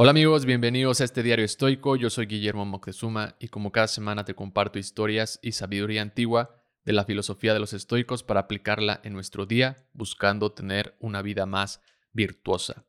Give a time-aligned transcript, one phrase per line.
[0.00, 1.96] Hola amigos, bienvenidos a este diario estoico.
[1.96, 6.92] Yo soy Guillermo Moctezuma y como cada semana te comparto historias y sabiduría antigua de
[6.92, 11.80] la filosofía de los estoicos para aplicarla en nuestro día, buscando tener una vida más
[12.12, 12.84] virtuosa.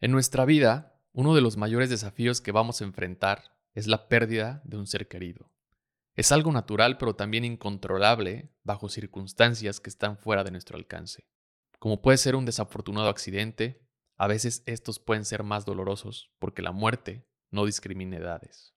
[0.00, 4.62] En nuestra vida, uno de los mayores desafíos que vamos a enfrentar es la pérdida
[4.64, 5.50] de un ser querido.
[6.14, 11.26] Es algo natural pero también incontrolable bajo circunstancias que están fuera de nuestro alcance.
[11.80, 13.82] Como puede ser un desafortunado accidente,
[14.16, 18.74] a veces estos pueden ser más dolorosos porque la muerte no discrimina edades.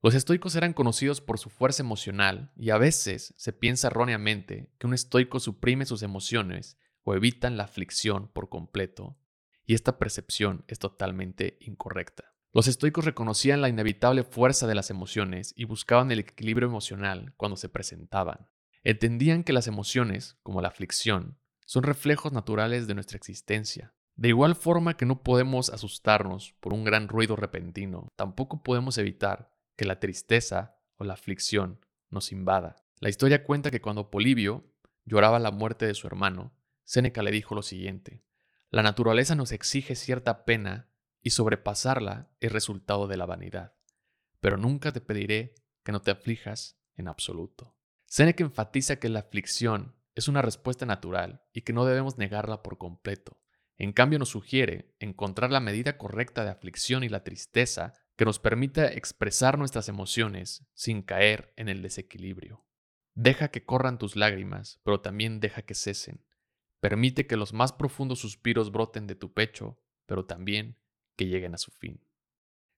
[0.00, 4.86] Los estoicos eran conocidos por su fuerza emocional y a veces se piensa erróneamente que
[4.86, 9.18] un estoico suprime sus emociones o evitan la aflicción por completo,
[9.64, 12.34] y esta percepción es totalmente incorrecta.
[12.52, 17.56] Los estoicos reconocían la inevitable fuerza de las emociones y buscaban el equilibrio emocional cuando
[17.56, 18.48] se presentaban.
[18.84, 24.56] Entendían que las emociones, como la aflicción, son reflejos naturales de nuestra existencia de igual
[24.56, 30.00] forma que no podemos asustarnos por un gran ruido repentino, tampoco podemos evitar que la
[30.00, 32.84] tristeza o la aflicción nos invada.
[32.98, 34.64] La historia cuenta que cuando Polibio
[35.04, 36.52] lloraba la muerte de su hermano,
[36.82, 38.24] Séneca le dijo lo siguiente:
[38.70, 40.88] La naturaleza nos exige cierta pena
[41.22, 43.74] y sobrepasarla es resultado de la vanidad,
[44.40, 47.76] pero nunca te pediré que no te aflijas en absoluto.
[48.06, 52.78] Séneca enfatiza que la aflicción es una respuesta natural y que no debemos negarla por
[52.78, 53.38] completo.
[53.78, 58.40] En cambio nos sugiere encontrar la medida correcta de aflicción y la tristeza que nos
[58.40, 62.66] permita expresar nuestras emociones sin caer en el desequilibrio.
[63.14, 66.24] Deja que corran tus lágrimas, pero también deja que cesen.
[66.80, 70.76] Permite que los más profundos suspiros broten de tu pecho, pero también
[71.16, 72.04] que lleguen a su fin.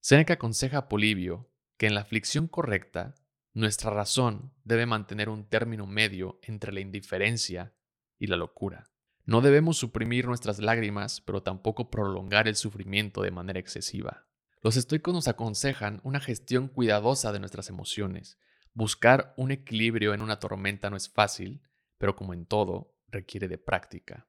[0.00, 3.14] Seneca aconseja a Polibio que en la aflicción correcta,
[3.54, 7.74] nuestra razón debe mantener un término medio entre la indiferencia
[8.18, 8.90] y la locura.
[9.30, 14.26] No debemos suprimir nuestras lágrimas, pero tampoco prolongar el sufrimiento de manera excesiva.
[14.60, 18.40] Los estoicos nos aconsejan una gestión cuidadosa de nuestras emociones.
[18.74, 21.62] Buscar un equilibrio en una tormenta no es fácil,
[21.96, 24.26] pero como en todo, requiere de práctica.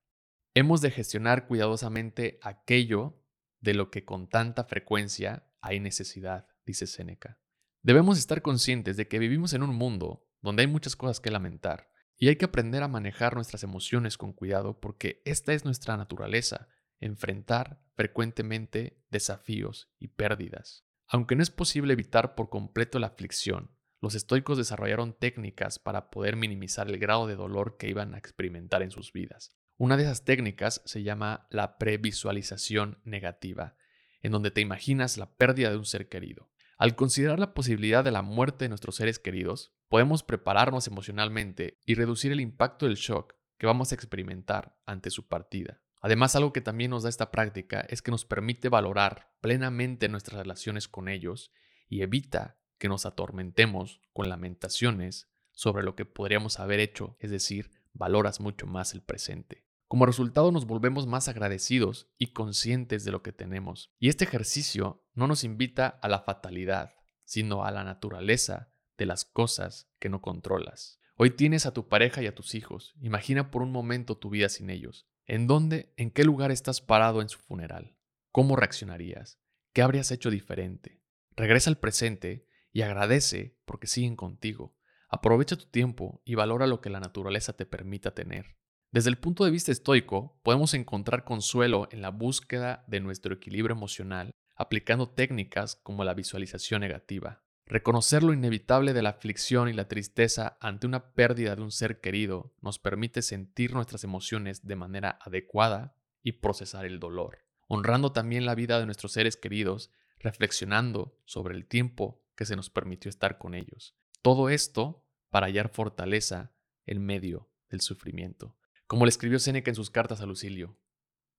[0.54, 3.24] Hemos de gestionar cuidadosamente aquello
[3.60, 7.40] de lo que con tanta frecuencia hay necesidad, dice Séneca.
[7.82, 11.91] Debemos estar conscientes de que vivimos en un mundo donde hay muchas cosas que lamentar,
[12.22, 16.68] y hay que aprender a manejar nuestras emociones con cuidado porque esta es nuestra naturaleza,
[17.00, 20.86] enfrentar frecuentemente desafíos y pérdidas.
[21.08, 23.72] Aunque no es posible evitar por completo la aflicción,
[24.02, 28.84] los estoicos desarrollaron técnicas para poder minimizar el grado de dolor que iban a experimentar
[28.84, 29.58] en sus vidas.
[29.78, 33.78] Una de esas técnicas se llama la previsualización negativa,
[34.22, 36.51] en donde te imaginas la pérdida de un ser querido.
[36.82, 41.94] Al considerar la posibilidad de la muerte de nuestros seres queridos, podemos prepararnos emocionalmente y
[41.94, 45.84] reducir el impacto del shock que vamos a experimentar ante su partida.
[46.02, 50.40] Además, algo que también nos da esta práctica es que nos permite valorar plenamente nuestras
[50.40, 51.54] relaciones con ellos
[51.88, 57.70] y evita que nos atormentemos con lamentaciones sobre lo que podríamos haber hecho, es decir,
[57.94, 59.68] valoras mucho más el presente.
[59.92, 63.92] Como resultado nos volvemos más agradecidos y conscientes de lo que tenemos.
[64.00, 69.26] Y este ejercicio no nos invita a la fatalidad, sino a la naturaleza de las
[69.26, 71.02] cosas que no controlas.
[71.18, 72.96] Hoy tienes a tu pareja y a tus hijos.
[73.02, 75.10] Imagina por un momento tu vida sin ellos.
[75.26, 77.98] ¿En dónde, en qué lugar estás parado en su funeral?
[78.32, 79.42] ¿Cómo reaccionarías?
[79.74, 81.02] ¿Qué habrías hecho diferente?
[81.36, 84.74] Regresa al presente y agradece porque siguen contigo.
[85.10, 88.61] Aprovecha tu tiempo y valora lo que la naturaleza te permita tener.
[88.92, 93.76] Desde el punto de vista estoico, podemos encontrar consuelo en la búsqueda de nuestro equilibrio
[93.76, 97.42] emocional aplicando técnicas como la visualización negativa,
[97.72, 102.02] Reconocer lo inevitable de la aflicción y la tristeza ante una pérdida de un ser
[102.02, 108.46] querido nos permite sentir nuestras emociones de manera adecuada y procesar el dolor, honrando también
[108.46, 113.38] la vida de nuestros seres queridos, reflexionando sobre el tiempo que se nos permitió estar
[113.38, 113.96] con ellos.
[114.22, 116.52] Todo esto para hallar fortaleza
[116.86, 118.58] en medio del sufrimiento.
[118.92, 120.78] Como le escribió Séneca en sus cartas a Lucilio,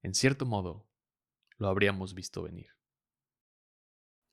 [0.03, 0.89] en cierto modo,
[1.59, 2.69] lo habríamos visto venir.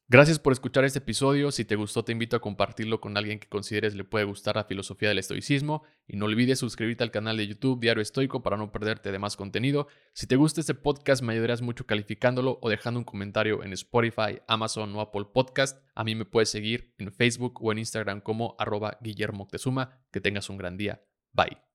[0.08, 1.52] Gracias por escuchar este episodio.
[1.52, 4.64] Si te gustó, te invito a compartirlo con alguien que consideres le puede gustar la
[4.64, 5.84] filosofía del estoicismo.
[6.08, 9.36] Y no olvides suscribirte al canal de YouTube Diario Estoico para no perderte de más
[9.36, 9.90] contenido.
[10.14, 14.40] Si te gusta este podcast, me ayudarías mucho calificándolo o dejando un comentario en Spotify,
[14.48, 15.84] Amazon o Apple Podcast.
[15.94, 19.50] A mí me puedes seguir en Facebook o en Instagram como arroba Guillermo
[20.10, 21.04] Que tengas un gran día.
[21.34, 21.69] Bye.